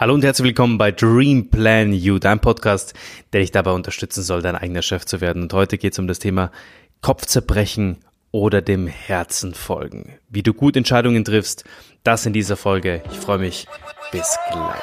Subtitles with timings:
[0.00, 2.94] Hallo und herzlich willkommen bei Dream Plan You, dein Podcast,
[3.32, 5.42] der dich dabei unterstützen soll, dein eigener Chef zu werden.
[5.42, 6.52] Und heute geht es um das Thema
[7.00, 7.96] Kopfzerbrechen
[8.30, 10.12] oder dem Herzen folgen.
[10.28, 11.64] Wie du gut Entscheidungen triffst,
[12.04, 13.02] das in dieser Folge.
[13.10, 13.66] Ich freue mich.
[14.12, 14.78] Bis gleich.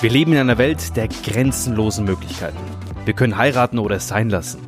[0.00, 2.56] Wir leben in einer Welt der grenzenlosen Möglichkeiten.
[3.04, 4.60] Wir können heiraten oder es sein lassen,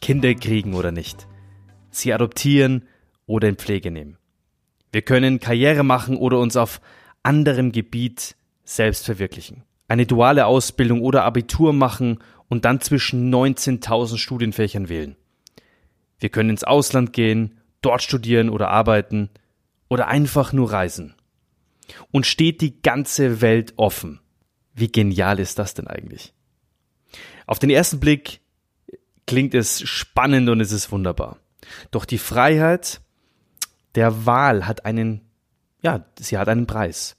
[0.00, 1.28] Kinder kriegen oder nicht
[1.98, 2.86] sie adoptieren
[3.26, 4.18] oder in Pflege nehmen.
[4.92, 6.80] Wir können Karriere machen oder uns auf
[7.22, 9.64] anderem Gebiet selbst verwirklichen.
[9.88, 15.16] Eine duale Ausbildung oder Abitur machen und dann zwischen 19.000 Studienfächern wählen.
[16.18, 19.30] Wir können ins Ausland gehen, dort studieren oder arbeiten
[19.88, 21.14] oder einfach nur reisen.
[22.10, 24.20] Und steht die ganze Welt offen.
[24.74, 26.32] Wie genial ist das denn eigentlich?
[27.46, 28.40] Auf den ersten Blick
[29.26, 31.38] klingt es spannend und es ist wunderbar.
[31.90, 33.00] Doch die Freiheit
[33.94, 35.22] der Wahl hat einen,
[35.82, 37.16] ja, sie hat einen Preis.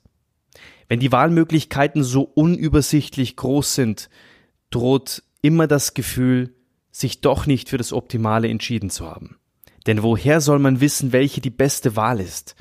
[0.87, 4.09] Wenn die Wahlmöglichkeiten so unübersichtlich groß sind,
[4.69, 6.53] droht immer das Gefühl,
[6.91, 9.37] sich doch nicht für das Optimale entschieden zu haben.
[9.85, 12.55] Denn woher soll man wissen, welche die beste Wahl ist?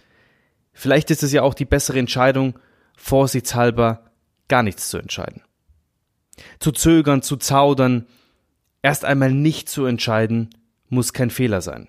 [0.72, 2.58] Vielleicht ist es ja auch die bessere Entscheidung,
[2.96, 4.10] vorsichtshalber
[4.48, 5.42] gar nichts zu entscheiden.
[6.58, 8.06] Zu zögern, zu zaudern,
[8.82, 10.50] erst einmal nicht zu entscheiden
[10.88, 11.88] muss kein Fehler sein.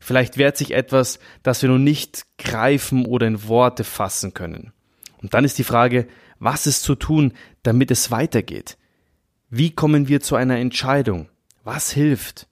[0.00, 4.72] Vielleicht wehrt sich etwas, das wir noch nicht greifen oder in Worte fassen können.
[5.18, 6.08] Und dann ist die Frage,
[6.40, 8.78] was ist zu tun, damit es weitergeht?
[9.48, 11.28] Wie kommen wir zu einer Entscheidung?
[11.62, 12.48] Was hilft?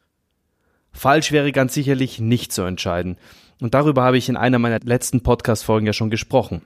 [0.92, 3.16] Falsch wäre ganz sicherlich nicht zu entscheiden.
[3.60, 6.62] Und darüber habe ich in einer meiner letzten Podcast-Folgen ja schon gesprochen.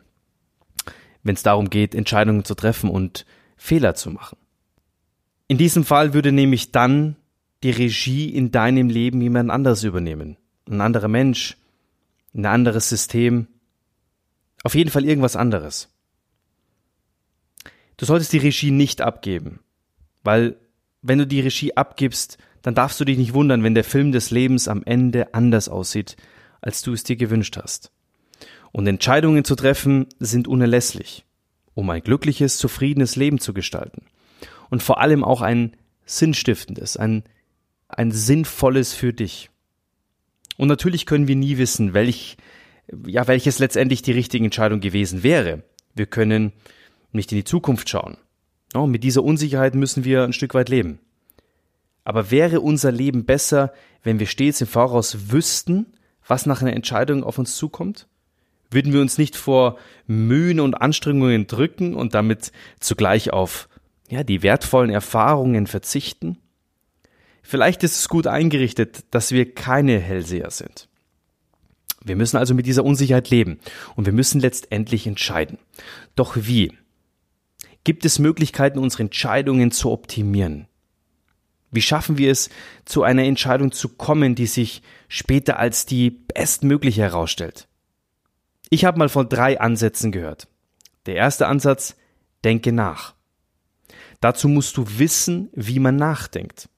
[1.22, 3.24] Wenn es darum geht, Entscheidungen zu treffen und
[3.56, 4.36] Fehler zu machen.
[5.48, 7.16] In diesem Fall würde nämlich dann
[7.64, 10.36] die Regie in deinem Leben jemand anders übernehmen.
[10.68, 11.56] Ein anderer Mensch,
[12.34, 13.48] ein anderes System,
[14.62, 15.88] auf jeden Fall irgendwas anderes.
[17.96, 19.60] Du solltest die Regie nicht abgeben,
[20.22, 20.56] weil
[21.00, 24.30] wenn du die Regie abgibst, dann darfst du dich nicht wundern, wenn der Film des
[24.30, 26.16] Lebens am Ende anders aussieht,
[26.60, 27.90] als du es dir gewünscht hast.
[28.72, 31.24] Und Entscheidungen zu treffen sind unerlässlich,
[31.72, 34.04] um ein glückliches, zufriedenes Leben zu gestalten.
[34.68, 37.24] Und vor allem auch ein sinnstiftendes, ein
[37.98, 39.50] ein sinnvolles für dich.
[40.56, 42.36] Und natürlich können wir nie wissen, welch,
[43.06, 45.62] ja, welches letztendlich die richtige Entscheidung gewesen wäre.
[45.94, 46.52] Wir können
[47.12, 48.16] nicht in die Zukunft schauen.
[48.74, 50.98] Oh, mit dieser Unsicherheit müssen wir ein Stück weit leben.
[52.02, 53.72] Aber wäre unser Leben besser,
[54.02, 55.86] wenn wir stets im Voraus wüssten,
[56.26, 58.08] was nach einer Entscheidung auf uns zukommt?
[58.70, 62.50] Würden wir uns nicht vor Mühen und Anstrengungen drücken und damit
[62.80, 63.68] zugleich auf
[64.10, 66.38] ja, die wertvollen Erfahrungen verzichten?
[67.46, 70.88] Vielleicht ist es gut eingerichtet, dass wir keine Hellseher sind.
[72.02, 73.60] Wir müssen also mit dieser Unsicherheit leben
[73.96, 75.58] und wir müssen letztendlich entscheiden.
[76.16, 76.72] Doch wie?
[77.84, 80.68] Gibt es Möglichkeiten, unsere Entscheidungen zu optimieren?
[81.70, 82.48] Wie schaffen wir es,
[82.86, 87.68] zu einer Entscheidung zu kommen, die sich später als die bestmögliche herausstellt?
[88.70, 90.48] Ich habe mal von drei Ansätzen gehört.
[91.04, 91.94] Der erste Ansatz,
[92.42, 93.14] denke nach.
[94.22, 96.70] Dazu musst du wissen, wie man nachdenkt.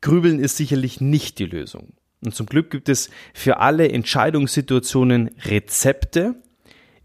[0.00, 1.94] Grübeln ist sicherlich nicht die Lösung.
[2.24, 6.34] Und zum Glück gibt es für alle Entscheidungssituationen Rezepte,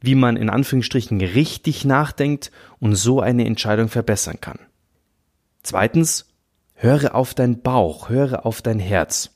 [0.02, 4.60] wie man in Anführungsstrichen richtig nachdenkt und so eine Entscheidung verbessern kann.
[5.64, 6.28] Zweitens,
[6.74, 9.32] höre auf dein Bauch, höre auf dein Herz.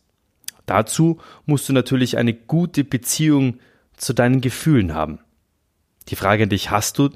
[0.66, 3.60] Dazu musst du natürlich eine gute Beziehung
[3.98, 5.20] zu deinen Gefühlen haben.
[6.10, 7.10] Die Frage an dich, hast du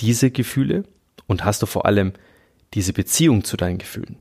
[0.00, 0.84] diese Gefühle
[1.26, 2.12] und hast du vor allem
[2.74, 4.18] diese Beziehung zu deinen Gefühlen?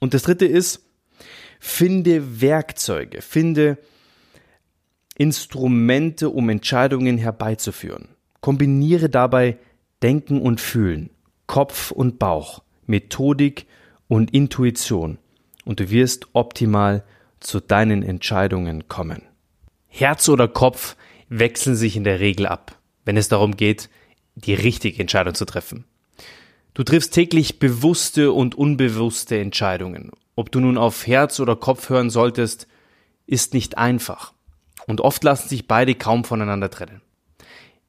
[0.00, 0.84] Und das dritte ist,
[1.60, 3.78] finde Werkzeuge, finde
[5.16, 8.08] Instrumente, um Entscheidungen herbeizuführen.
[8.40, 9.58] Kombiniere dabei
[10.02, 11.10] Denken und Fühlen,
[11.46, 13.66] Kopf und Bauch, Methodik
[14.08, 15.18] und Intuition
[15.64, 17.04] und du wirst optimal
[17.38, 19.22] zu deinen Entscheidungen kommen.
[19.88, 20.96] Herz oder Kopf
[21.28, 23.90] wechseln sich in der Regel ab, wenn es darum geht,
[24.36, 25.84] die richtige Entscheidung zu treffen.
[26.80, 30.12] Du triffst täglich bewusste und unbewusste Entscheidungen.
[30.34, 32.68] Ob du nun auf Herz oder Kopf hören solltest,
[33.26, 34.32] ist nicht einfach.
[34.86, 37.02] Und oft lassen sich beide kaum voneinander trennen.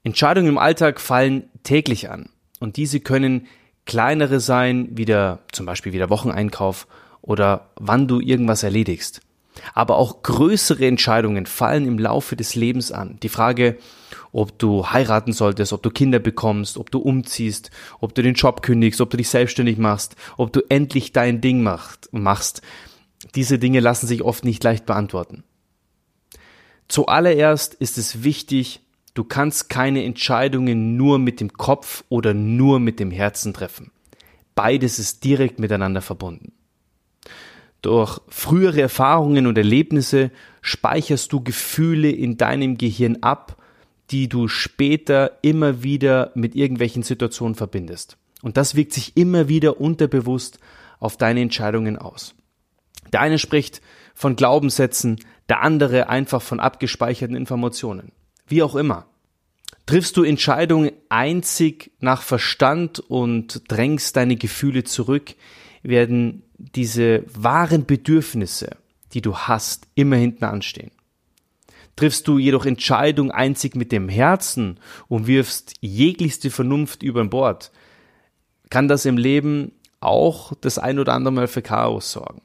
[0.03, 2.31] Entscheidungen im Alltag fallen täglich an.
[2.59, 3.47] Und diese können
[3.85, 6.85] kleinere sein, wie der, zum Beispiel wie der Wocheneinkauf
[7.21, 9.21] oder wann du irgendwas erledigst.
[9.73, 13.17] Aber auch größere Entscheidungen fallen im Laufe des Lebens an.
[13.23, 13.77] Die Frage,
[14.31, 18.61] ob du heiraten solltest, ob du Kinder bekommst, ob du umziehst, ob du den Job
[18.61, 22.61] kündigst, ob du dich selbstständig machst, ob du endlich dein Ding macht, machst.
[23.35, 25.43] Diese Dinge lassen sich oft nicht leicht beantworten.
[26.87, 28.81] Zuallererst ist es wichtig,
[29.13, 33.91] du kannst keine Entscheidungen nur mit dem Kopf oder nur mit dem Herzen treffen.
[34.55, 36.53] Beides ist direkt miteinander verbunden.
[37.81, 40.31] Durch frühere Erfahrungen und Erlebnisse
[40.61, 43.60] speicherst du Gefühle in deinem Gehirn ab,
[44.11, 48.17] die du später immer wieder mit irgendwelchen Situationen verbindest.
[48.41, 50.59] Und das wirkt sich immer wieder unterbewusst
[50.99, 52.35] auf deine Entscheidungen aus.
[53.13, 53.81] Der eine spricht
[54.13, 55.19] von Glaubenssätzen,
[55.49, 58.11] der andere einfach von abgespeicherten Informationen.
[58.47, 59.07] Wie auch immer.
[59.85, 65.35] Triffst du Entscheidungen einzig nach Verstand und drängst deine Gefühle zurück,
[65.83, 68.77] werden diese wahren Bedürfnisse,
[69.13, 70.91] die du hast, immer hinten anstehen.
[71.95, 77.71] Triffst du jedoch Entscheidung einzig mit dem Herzen und wirfst jeglichste Vernunft über Bord,
[78.69, 82.41] kann das im Leben auch das ein oder andere Mal für Chaos sorgen.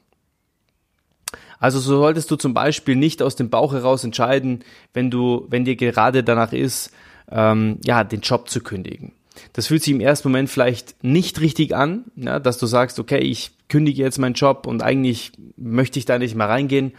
[1.59, 4.63] Also so solltest du zum Beispiel nicht aus dem Bauch heraus entscheiden,
[4.93, 6.91] wenn du, wenn dir gerade danach ist,
[7.31, 9.13] ähm, ja, den Job zu kündigen.
[9.53, 13.19] Das fühlt sich im ersten Moment vielleicht nicht richtig an, ja, dass du sagst, okay,
[13.19, 16.93] ich kündige jetzt meinen Job und eigentlich möchte ich da nicht mehr reingehen.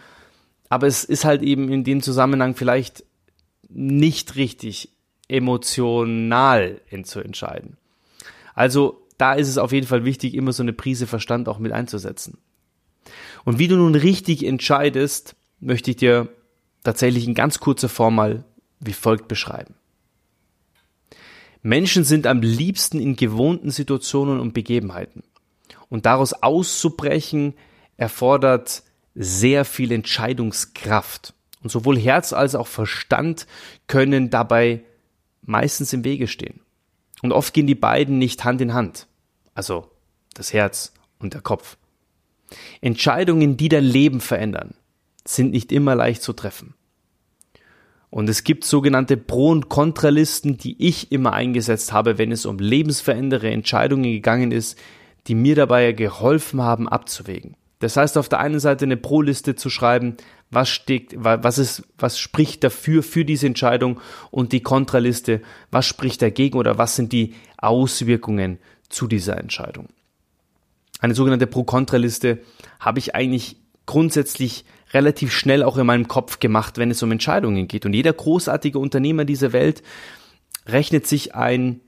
[0.69, 3.05] Aber es ist halt eben in dem Zusammenhang vielleicht
[3.69, 4.91] nicht richtig
[5.29, 7.77] emotional zu entscheiden.
[8.55, 11.73] Also da ist es auf jeden Fall wichtig, immer so eine Prise Verstand auch mit
[11.73, 12.39] einzusetzen.
[13.45, 16.29] Und wie du nun richtig entscheidest, möchte ich dir
[16.85, 18.45] tatsächlich in ganz kurzer Form mal
[18.81, 19.75] wie folgt beschreiben.
[21.63, 25.25] Menschen sind am liebsten in gewohnten Situationen und Begebenheiten.
[25.89, 27.55] Und daraus auszubrechen
[27.97, 28.85] erfordert
[29.21, 31.35] sehr viel Entscheidungskraft.
[31.63, 33.47] Und sowohl Herz als auch Verstand
[33.89, 34.85] können dabei
[35.43, 36.61] meistens im Wege stehen.
[37.21, 39.09] Und oft gehen die beiden nicht Hand in Hand.
[39.55, 39.91] Also
[40.35, 41.77] das Herz und der Kopf.
[42.81, 44.75] Entscheidungen, die dein Leben verändern,
[45.27, 46.75] sind nicht immer leicht zu treffen.
[48.11, 52.59] Und es gibt sogenannte Pro- und Kontralisten, die ich immer eingesetzt habe, wenn es um
[52.59, 54.79] lebensverändere Entscheidungen gegangen ist,
[55.27, 57.57] die mir dabei geholfen haben, abzuwägen.
[57.81, 60.17] Das heißt, auf der einen Seite eine Pro-Liste zu schreiben,
[60.51, 66.23] was steht, was ist, was spricht dafür, für diese Entscheidung und die Kontraliste, was spricht
[66.23, 68.59] dagegen oder was sind die Auswirkungen
[68.89, 69.89] zu dieser Entscheidung.
[71.01, 72.41] Eine sogenannte Pro-Kontra-Liste
[72.81, 77.69] habe ich eigentlich grundsätzlich relativ schnell auch in meinem Kopf gemacht, wenn es um Entscheidungen
[77.69, 77.87] geht.
[77.87, 79.83] Und jeder großartige Unternehmer dieser Welt
[80.67, 81.81] rechnet sich ein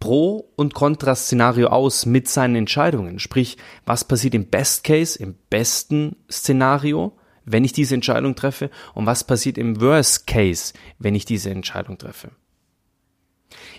[0.00, 3.18] Pro- und Kontra-Szenario aus mit seinen Entscheidungen.
[3.18, 9.06] Sprich, was passiert im Best Case, im besten Szenario, wenn ich diese Entscheidung treffe, und
[9.06, 12.30] was passiert im Worst Case, wenn ich diese Entscheidung treffe.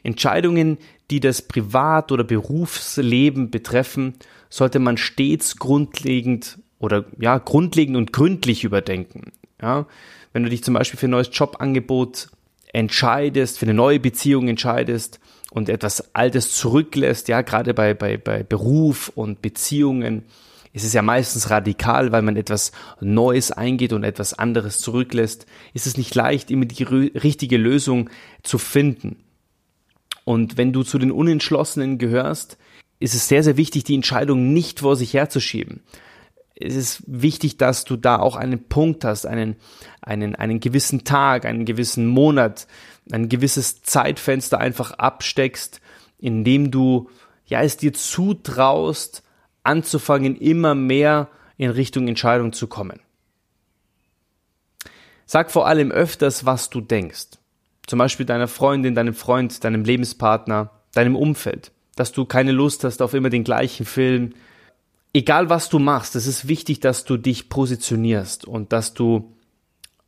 [0.03, 0.77] Entscheidungen,
[1.11, 4.15] die das Privat- oder Berufsleben betreffen,
[4.49, 9.31] sollte man stets grundlegend oder ja, grundlegend und gründlich überdenken.
[9.61, 9.87] Ja,
[10.33, 12.29] wenn du dich zum Beispiel für ein neues Jobangebot
[12.73, 15.19] entscheidest, für eine neue Beziehung entscheidest
[15.51, 20.23] und etwas Altes zurücklässt, ja, gerade bei, bei, bei Beruf und Beziehungen,
[20.73, 25.88] ist es ja meistens radikal, weil man etwas Neues eingeht und etwas anderes zurücklässt, ist
[25.88, 28.09] es nicht leicht, immer die richtige Lösung
[28.44, 29.23] zu finden.
[30.23, 32.57] Und wenn du zu den Unentschlossenen gehörst,
[32.99, 35.81] ist es sehr, sehr wichtig, die Entscheidung nicht vor sich herzuschieben
[36.59, 39.55] es ist wichtig, dass du da auch einen Punkt hast, einen,
[40.01, 42.68] einen, einen gewissen Tag, einen gewissen Monat,
[43.11, 45.81] ein gewisses Zeitfenster einfach absteckst,
[46.18, 47.09] in dem du
[47.45, 49.23] ja es dir zutraust,
[49.64, 52.99] anzufangen, immer mehr in Richtung Entscheidung zu kommen.
[55.26, 57.37] Sag vor allem öfters, was du denkst.
[57.85, 61.71] Zum Beispiel deiner Freundin, deinem Freund, deinem Lebenspartner, deinem Umfeld.
[61.95, 64.33] Dass du keine Lust hast auf immer den gleichen Film,
[65.14, 69.33] egal was du machst, es ist wichtig, dass du dich positionierst und dass du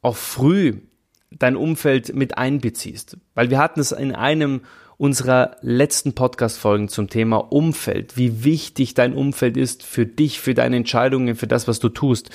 [0.02, 0.82] auch früh
[1.32, 3.18] dein Umfeld mit einbeziehst.
[3.36, 4.62] Weil wir hatten es in einem
[4.98, 10.76] unserer letzten Podcast-Folgen zum Thema Umfeld, wie wichtig dein Umfeld ist für dich, für deine
[10.76, 12.30] Entscheidungen, für das, was du tust.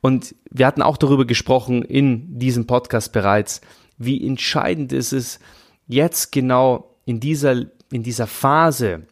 [0.00, 3.60] Und wir hatten auch darüber gesprochen in diesem Podcast bereits,
[3.98, 5.38] wie entscheidend ist es
[5.86, 9.06] jetzt genau in dieser, in dieser Phase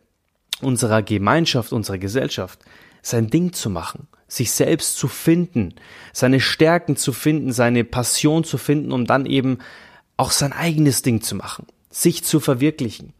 [0.61, 2.59] unserer Gemeinschaft, unserer Gesellschaft,
[3.03, 5.75] sein Ding zu machen, sich selbst zu finden,
[6.13, 9.59] seine Stärken zu finden, seine Passion zu finden, um dann eben
[10.17, 13.13] auch sein eigenes Ding zu machen, sich zu verwirklichen,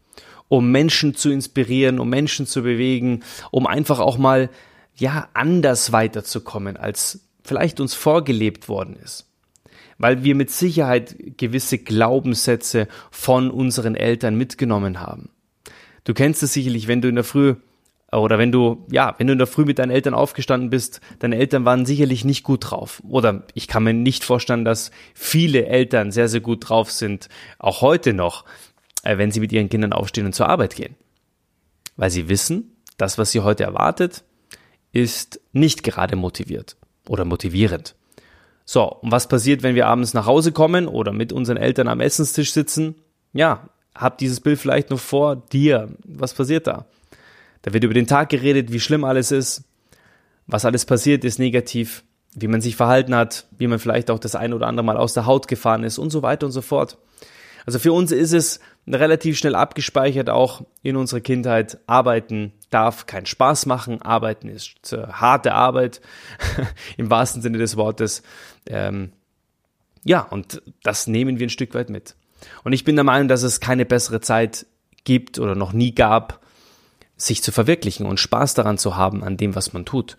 [0.49, 4.49] um Menschen zu inspirieren, um Menschen zu bewegen, um einfach auch mal,
[4.95, 9.25] ja, anders weiterzukommen, als vielleicht uns vorgelebt worden ist.
[9.99, 15.29] Weil wir mit Sicherheit gewisse Glaubenssätze von unseren Eltern mitgenommen haben.
[16.03, 17.55] Du kennst es sicherlich, wenn du in der Früh
[18.11, 21.35] Oder wenn du, ja, wenn du in der Früh mit deinen Eltern aufgestanden bist, deine
[21.35, 23.01] Eltern waren sicherlich nicht gut drauf.
[23.07, 27.27] Oder ich kann mir nicht vorstellen, dass viele Eltern sehr, sehr gut drauf sind,
[27.59, 28.45] auch heute noch,
[29.03, 30.95] äh, wenn sie mit ihren Kindern aufstehen und zur Arbeit gehen.
[31.97, 34.23] Weil sie wissen, das, was sie heute erwartet,
[34.93, 36.77] ist nicht gerade motiviert
[37.09, 37.95] oder motivierend.
[38.63, 41.99] So, und was passiert, wenn wir abends nach Hause kommen oder mit unseren Eltern am
[41.99, 42.95] Essenstisch sitzen?
[43.33, 45.89] Ja, hab dieses Bild vielleicht noch vor dir.
[46.05, 46.85] Was passiert da?
[47.67, 49.65] Da wird über den Tag geredet, wie schlimm alles ist,
[50.45, 54.35] was alles passiert ist negativ, wie man sich verhalten hat, wie man vielleicht auch das
[54.35, 56.97] ein oder andere Mal aus der Haut gefahren ist und so weiter und so fort.
[57.65, 61.79] Also für uns ist es relativ schnell abgespeichert, auch in unserer Kindheit.
[61.87, 65.99] Arbeiten darf keinen Spaß machen, Arbeiten ist äh, harte Arbeit,
[66.95, 68.23] im wahrsten Sinne des Wortes.
[68.65, 69.11] Ähm,
[70.05, 72.15] ja, und das nehmen wir ein Stück weit mit.
[72.63, 74.67] Und ich bin der Meinung, dass es keine bessere Zeit
[75.03, 76.46] gibt oder noch nie gab,
[77.17, 80.17] sich zu verwirklichen und Spaß daran zu haben, an dem, was man tut.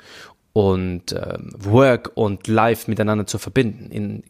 [0.53, 4.25] Und äh, Work und Life miteinander zu verbinden, in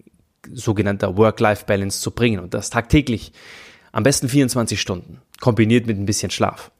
[0.53, 2.41] sogenannter Work-Life-Balance zu bringen.
[2.41, 3.33] Und das tagtäglich.
[3.91, 6.71] Am besten 24 Stunden, kombiniert mit ein bisschen Schlaf.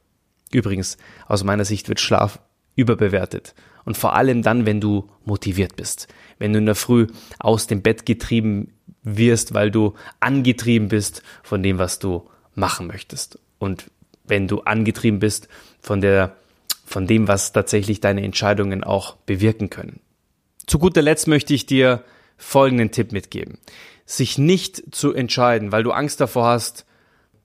[0.53, 2.39] Übrigens, aus meiner Sicht wird Schlaf
[2.77, 3.55] überbewertet.
[3.85, 6.09] Und vor allem dann, wenn du motiviert bist.
[6.39, 7.07] Wenn du in der Früh
[7.39, 13.39] aus dem Bett getrieben wirst, weil du angetrieben bist von dem, was du machen möchtest.
[13.59, 13.91] Und
[14.25, 15.49] wenn du angetrieben bist
[15.81, 16.37] von der,
[16.85, 20.01] von dem, was tatsächlich deine Entscheidungen auch bewirken können.
[20.67, 22.05] Zu guter Letzt möchte ich dir
[22.37, 23.59] folgenden Tipp mitgeben.
[24.07, 26.87] Sich nicht zu entscheiden, weil du Angst davor hast,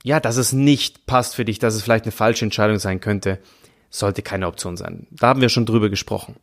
[0.04, 3.40] ja, dass es nicht passt für dich, dass es vielleicht eine falsche Entscheidung sein könnte,
[3.90, 5.08] sollte keine Option sein.
[5.12, 6.36] Da haben wir schon drüber gesprochen.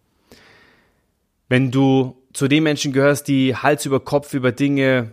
[1.49, 5.13] Wenn du zu den Menschen gehörst, die Hals über Kopf über Dinge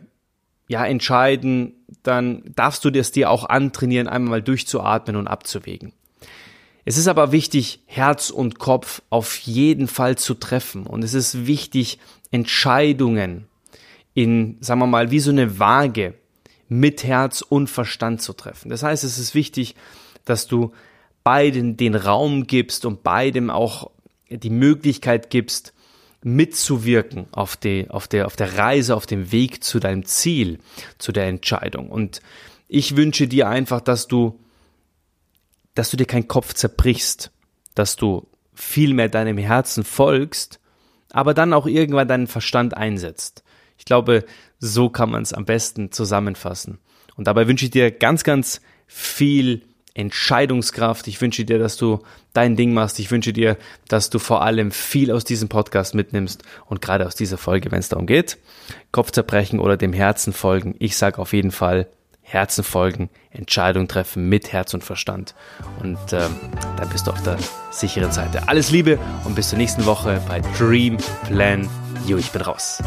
[0.67, 5.93] ja entscheiden, dann darfst du das dir auch antrainieren, einmal mal durchzuatmen und abzuwägen.
[6.87, 10.87] Es ist aber wichtig, Herz und Kopf auf jeden Fall zu treffen.
[10.87, 11.99] Und es ist wichtig,
[12.31, 13.49] Entscheidungen
[14.13, 16.13] in, sagen wir mal, wie so eine Waage
[16.69, 18.69] mit Herz und Verstand zu treffen.
[18.69, 19.75] Das heißt, es ist wichtig,
[20.23, 20.71] dass du
[21.25, 23.91] beiden den Raum gibst und beidem auch
[24.29, 25.73] die Möglichkeit gibst,
[26.23, 30.59] mitzuwirken auf, die, auf, der, auf der Reise, auf dem Weg zu deinem Ziel,
[30.99, 31.89] zu der Entscheidung.
[31.89, 32.21] Und
[32.69, 34.39] ich wünsche dir einfach, dass du,
[35.77, 37.31] dass du dir keinen Kopf zerbrichst,
[37.75, 40.59] dass du vielmehr deinem Herzen folgst,
[41.11, 43.43] aber dann auch irgendwann deinen Verstand einsetzt.
[43.77, 44.25] Ich glaube,
[44.59, 46.79] so kann man es am besten zusammenfassen.
[47.15, 49.61] Und dabei wünsche ich dir ganz, ganz viel
[49.93, 51.07] Entscheidungskraft.
[51.07, 51.99] Ich wünsche dir, dass du
[52.33, 52.99] dein Ding machst.
[52.99, 53.57] Ich wünsche dir,
[53.87, 57.79] dass du vor allem viel aus diesem Podcast mitnimmst und gerade aus dieser Folge, wenn
[57.79, 58.37] es darum geht,
[58.91, 60.75] Kopf zerbrechen oder dem Herzen folgen.
[60.79, 61.87] Ich sage auf jeden Fall,
[62.29, 65.33] Herzen folgen, Entscheidung treffen mit Herz und Verstand.
[65.81, 66.35] Und ähm,
[66.75, 67.37] dann bist du auf der
[67.71, 68.49] sicheren Seite.
[68.49, 71.69] Alles Liebe und bis zur nächsten Woche bei Dream Plan
[72.05, 72.17] You.
[72.17, 72.83] Ich bin raus.